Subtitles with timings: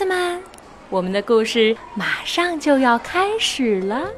[0.00, 0.42] 子们，
[0.88, 4.08] 我们的故事马上就要开始了。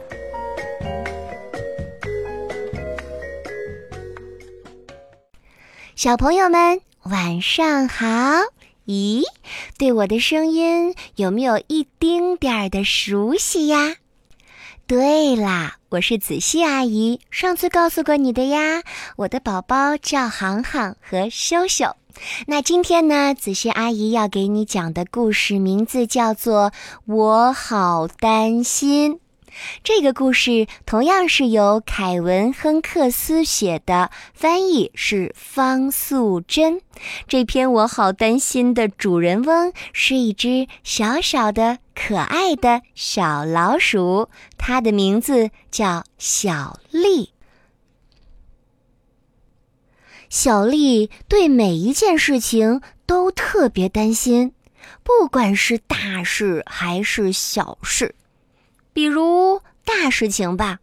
[5.97, 8.07] 小朋友们，晚上好！
[8.87, 9.25] 咦，
[9.77, 13.97] 对我的声音有没有一丁点儿的熟悉呀？
[14.87, 18.85] 对啦，我是子熙阿姨，上次告诉过你的呀。
[19.17, 21.97] 我的宝宝叫航航和羞羞。
[22.47, 26.71] 那今天呢，子熙阿姨要给你讲的故事名字叫做
[27.07, 29.15] 《我好担心》。
[29.85, 36.81] 这个故事同样是由凯文·亨克斯写的，翻译是方素珍。
[37.29, 47.35] 这篇我好担心的主人翁是一只小小的、可爱的小老鼠，它的名字叫小丽。
[50.33, 54.55] 小丽对每一件事情都特别担心，
[55.03, 58.15] 不管是大事还是小事。
[58.95, 60.79] 比如大事情吧，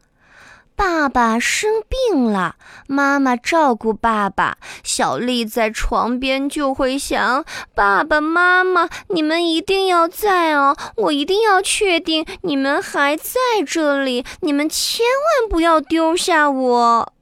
[0.76, 13.34] 爸爸生病了，妈妈照顾爸爸，小丽在床边就会想：爸爸妈妈，你们一定要在哦，我一定要确定你们还在
[13.66, 17.14] 这里，你们千万不要丢下我。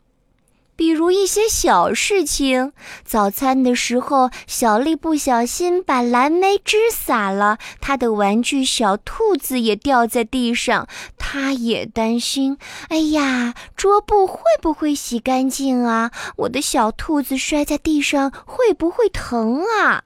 [0.77, 2.71] 比如一些小事情，
[3.03, 12.59] 早餐的时候，小丽不小心把蓝莓汁洒了，她的玩具小兔子也掉在地上，她也担心。
[12.89, 16.11] 哎呀，桌布会不会洗干净啊？
[16.37, 20.03] 我的小兔子摔在地上会不会疼啊？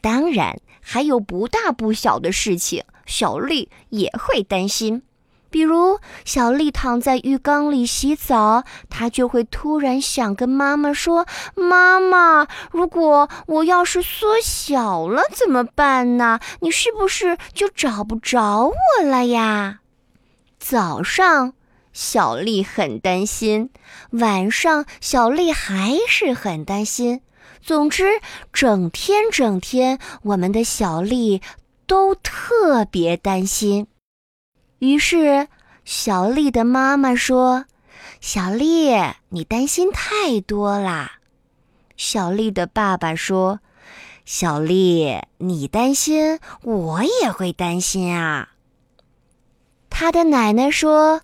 [0.00, 5.02] 当然，还有不大不小的事情，小丽也会担心。
[5.52, 16.40] 比如，小丽躺在浴缸里洗澡，她就会突然想跟妈妈说：“妈妈，如果我要是缩小了怎么办呢？
[16.60, 19.80] 你是不是就找不着我了呀？”
[20.58, 21.52] 早上，
[21.92, 23.68] 小丽很担心；
[24.12, 27.20] 晚上，小丽还是很担心。
[27.60, 28.20] 总之，
[28.52, 31.42] 整天整天，我们的小丽
[31.86, 33.86] 都特别担心。
[34.82, 35.46] 于是，
[35.84, 37.66] 小丽的妈妈说
[38.20, 38.90] ：“小丽，
[39.28, 41.20] 你担心太多啦。”
[41.96, 43.60] 小丽的爸爸说
[44.26, 48.54] ：“小丽，你担心，我也会担心啊。”
[49.88, 51.20] 他的奶奶说：“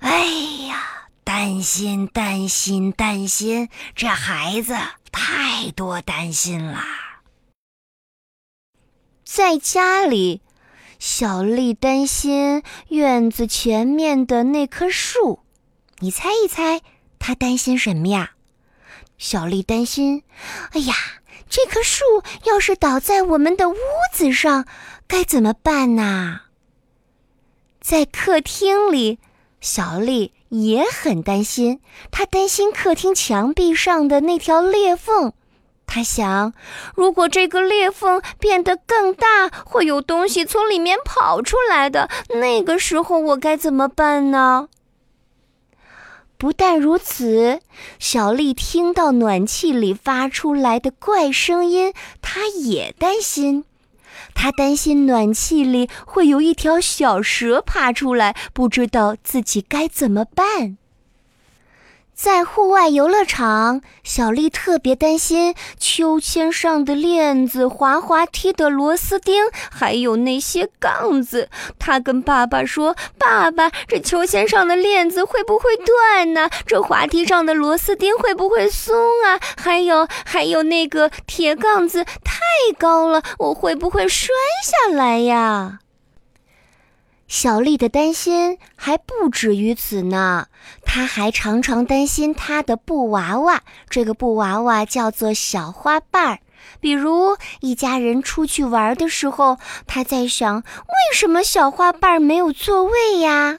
[0.00, 0.24] 哎
[0.66, 4.74] 呀，担心，担心，担心，这孩子
[5.12, 7.20] 太多担心啦。”
[9.28, 10.40] 在家里。
[10.98, 15.40] 小丽担心院子前面的那棵树，
[16.00, 16.80] 你猜一猜，
[17.20, 18.32] 她担心什么呀？
[19.16, 20.24] 小丽担心，
[20.72, 20.94] 哎呀，
[21.48, 22.04] 这棵树
[22.44, 23.76] 要是倒在我们的屋
[24.12, 24.66] 子上，
[25.06, 26.40] 该怎么办呢？
[27.80, 29.20] 在客厅里，
[29.60, 35.32] 小丽也很担心，她担心客厅墙壁上的那条裂缝。
[35.88, 36.52] 他想，
[36.94, 42.08] 如果这个裂缝变得更大，会有东西从里面跑出来的。
[42.28, 44.68] 那个时候，我该怎么办呢？
[46.36, 47.60] 不但如此，
[47.98, 53.64] 小丽听到暖气里发出来的怪声音，她也担心。
[54.34, 60.76] 她担心暖气里会有一条小蛇爬出来，不知道自己该怎么办。
[62.20, 71.48] 在户外游乐场，小丽特别担心秋千上的链子、滑滑梯的螺丝钉，还有那些杠子。
[71.78, 76.50] 她跟爸爸说：“爸爸，这秋千上的链子会不会断呢？
[76.66, 79.38] 这滑梯上的螺丝钉会不会松啊？
[79.56, 82.40] 还有，还有那个铁杠子太
[82.76, 84.34] 高了，我会不会摔
[84.64, 85.78] 下来呀？”
[87.28, 90.46] 小丽的担心还不止于此呢，
[90.86, 93.60] 她还常常担心她的布娃娃。
[93.90, 96.38] 这个布娃娃叫做小花瓣儿。
[96.80, 103.58] 比如一家人出去玩的时候，她在想：为什么小花瓣儿没有座位呀？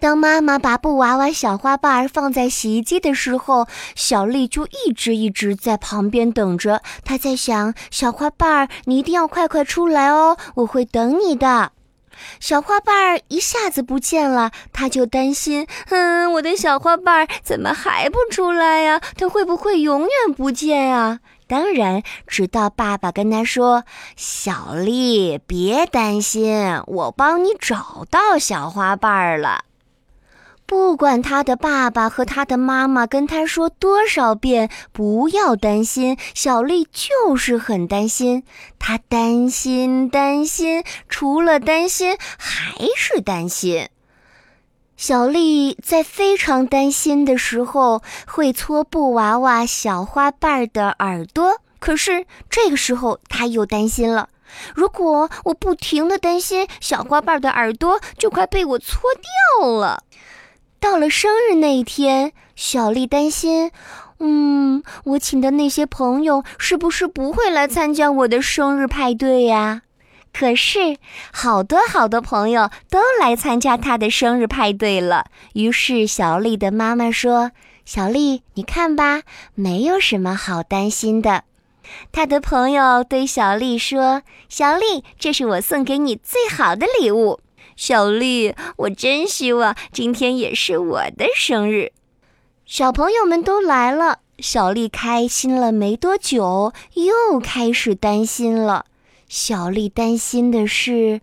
[0.00, 6.82] 当妈妈把布娃娃小花瓣儿放在洗衣机的时候，小丽就一直一直在旁边等着。
[7.04, 11.70] 她在想：小花瓣儿，你一定要快快出来哦，我会等你的。
[12.40, 19.00] 小花瓣儿一下子不见了，他就担心：嗯，我的小花瓣儿怎么还不出来呀？
[19.16, 21.20] 它会不会永远不见啊？
[21.48, 23.84] 当然，直到爸爸跟他说
[24.16, 29.64] ：“小丽，别担心，我帮你找到小花瓣儿了。”
[30.66, 38.42] 不管他的爸爸和他的妈妈跟他说多少遍不要担心，小丽就是很担心。
[38.78, 43.88] 他担心，担心，除了担心还是担心。
[44.96, 51.60] 小丽在非常担心的时候，会搓布娃娃小花瓣的耳朵。
[51.78, 54.30] 可是这个时候，她又担心了：
[54.74, 59.02] 如果我不停的担心，小花瓣的耳朵就快被我搓
[59.60, 60.02] 掉了。
[60.86, 63.72] 到了生日那一天，小丽担心，
[64.20, 69.82] 嗯，我请的那些朋友是不是不会来参加我的生日派对呀？
[70.32, 70.96] 可是，
[71.32, 75.24] 好多好多朋友都来参加她的生日派对了。
[75.54, 77.50] 于是，小丽的妈妈说
[77.84, 79.22] ：“小丽，你看吧，
[79.56, 81.42] 没有什么好担心的。”
[82.12, 87.40] 她的朋友对小丽说：“小丽，这是我送给你最好的礼物。”
[87.76, 91.92] 小丽，我真希望今天也是我的生日。
[92.64, 98.86] 小朋友们都来了，小丽开心了没多久，又开始担心了。
[99.28, 101.20] 小丽担心的是，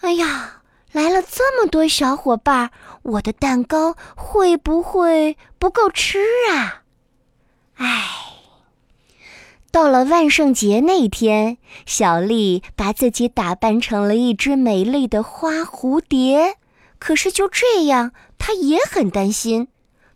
[0.00, 2.70] 哎呀，来了这么多小伙伴，
[3.02, 6.20] 我的蛋糕会不会不够吃
[6.50, 6.82] 啊？
[7.74, 8.29] 唉。
[9.72, 16.56] 到了万圣节那天，小丽把自己打扮成了一只美丽的花蝴蝶。
[16.98, 19.68] 可是就这样，她也很担心。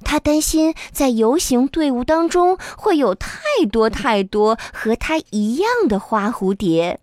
[0.02, 3.30] 她担心在游行队伍当中会有太
[3.70, 6.98] 多太多和她一样的花蝴蝶。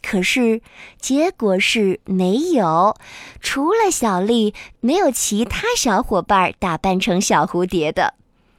[0.00, 0.62] 可是
[1.00, 2.96] 结果是没有，
[3.40, 8.14] 除了小丽，没有其他小伙伴打扮成小蝴蝶的。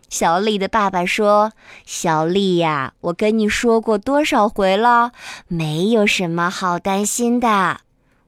[0.09, 1.51] 小丽的爸爸说
[1.85, 5.11] ：“小丽呀，我跟你说过多少回了，
[5.47, 7.81] 没有什么好担心的。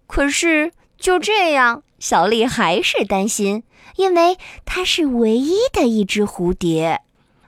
[0.06, 3.64] 可是就这样，小丽还是担心，
[3.96, 7.02] 因为她是唯一的一只蝴蝶。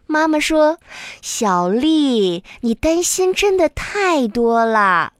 [0.07, 0.77] 妈妈说
[1.21, 5.13] ：‘小丽，你担心真的太多了。’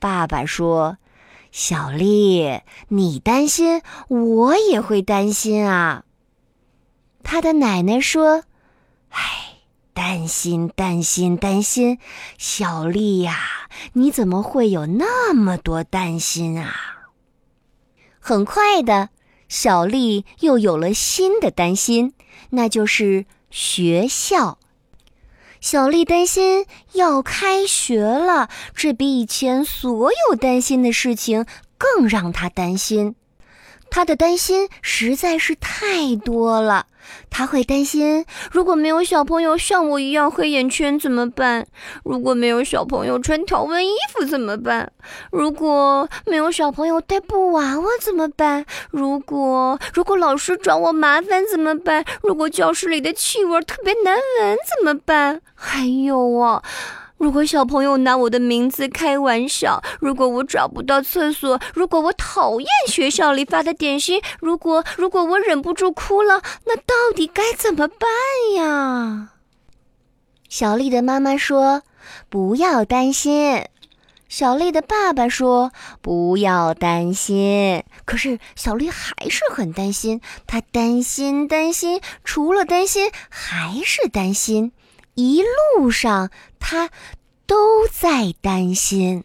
[0.00, 0.98] 爸爸说
[1.52, 6.02] ：‘小丽，你担心，我也会担心啊。’”
[7.22, 8.44] 他的奶奶说
[9.10, 9.58] ：“唉，
[9.94, 11.98] 担心，担心，担心，
[12.38, 16.74] 小丽呀，你怎么会有那么多担心啊？”
[18.20, 19.10] 很快的，
[19.48, 22.14] 小丽又有了新的担心，
[22.50, 24.58] 那就是学校。
[25.60, 31.46] 小丽担心要开学了，这比以前所有担心的事情
[31.78, 33.14] 更让她担心。
[33.92, 36.86] 他的担心实在是太多了。
[37.28, 41.66] 他会担心，如果没有小朋友像我一样黑眼圈怎么办？
[42.02, 44.90] 如果没有小朋友穿条纹衣服怎么办？
[45.30, 48.64] 如果没有小朋友带布娃娃怎么办？
[48.90, 52.02] 如果如果老师找我麻烦怎么办？
[52.22, 55.42] 如果教室里的气味特别难闻怎么办？
[55.54, 56.62] 还有啊。
[57.22, 68.08] 如果小朋友拿我的名字开玩笑，如果我找不到厕所，如果我讨厌学校里发的点心，如果如果我忍不住哭了，那到底该怎么办
[68.56, 69.34] 呀？
[70.48, 71.82] 小丽的妈妈说
[72.28, 73.66] ：“不要担心。”
[74.28, 75.70] 小丽的爸爸说
[76.02, 84.72] ：“不要担心。”可是小丽还是很担心，她担心担心，除了担心还是担心。
[85.14, 86.90] 一路上，他
[87.46, 89.24] 都在担心。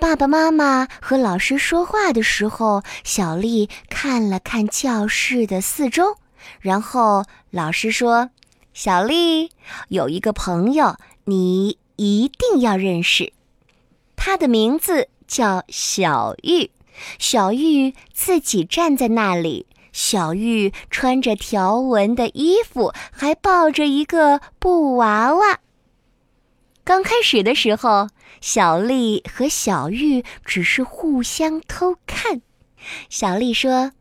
[0.00, 6.16] 爸爸妈妈和老师说话的时候，小丽看了看教室的四周，
[6.60, 8.30] 然后老师说
[8.74, 9.50] ：“小丽，
[9.88, 13.32] 有一个朋友，你一定要认识，
[14.16, 16.70] 他的名字叫小玉。
[17.18, 25.60] 小玉自己站在那里。”小玉穿着条纹的衣服，还抱着一个布娃娃。
[26.82, 28.08] 刚开始的时候，
[28.40, 32.42] 小丽和小玉只是互相偷看。
[33.08, 33.92] 小丽说：“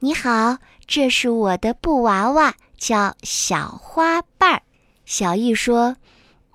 [0.00, 0.56] 你好，
[0.86, 4.62] 这是我的布娃娃，叫小花瓣儿。”
[5.04, 5.96] 小玉说：“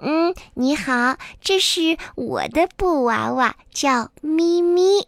[0.02, 5.08] 嗯，你好，这是我的布娃娃，叫咪咪。”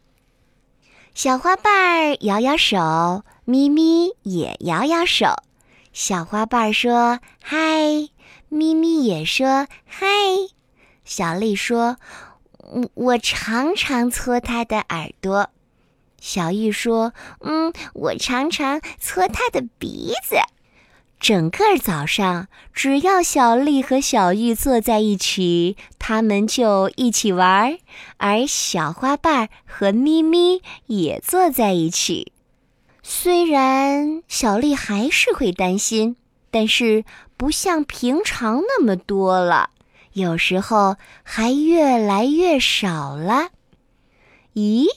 [1.16, 3.24] 小花瓣儿摇摇手。
[3.46, 5.28] 咪咪也摇摇手，
[5.94, 8.10] 小花瓣说：“嗨。”
[8.50, 10.08] 咪咪也说：“嗨。”
[11.06, 11.98] 小丽说
[12.58, 15.50] ：“我我常常搓它的耳朵。”
[16.20, 20.38] 小玉说：“嗯，我常常搓它的鼻子。”
[21.20, 27.78] 整个早上，只要小丽和小玉坐在一起，他们就一起玩儿；
[28.18, 32.34] 而小花瓣和咪咪也坐在一起。
[33.08, 36.16] 虽然小丽还是会担心，
[36.50, 37.06] 但是
[37.38, 39.70] 不像平常那么多了，
[40.14, 43.50] 有时候还越来越少了。
[44.56, 44.88] 咦，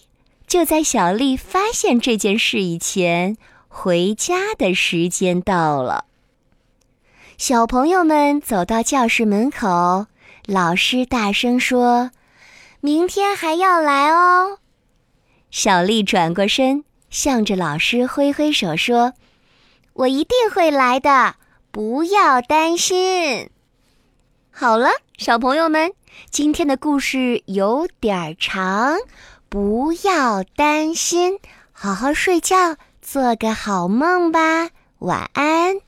[0.47, 3.37] 就在小丽发现这件事以前，
[3.69, 6.07] 回家的时间到了。
[7.37, 10.07] 小朋友们走到教室门口，
[10.47, 12.11] 老师大声说
[12.81, 14.61] ：“明天还要来哦。”
[15.53, 16.85] 小丽转过身。
[17.11, 19.15] 向着老师挥挥手说
[19.95, 21.37] ：“我一定会来的，
[21.71, 23.51] 不要担心。”
[24.51, 25.93] 好了，小朋友们，
[26.31, 28.99] 今天的故事有点长，
[29.49, 31.39] 不要担心，
[31.73, 35.88] 好好睡觉，做个好梦吧，晚安。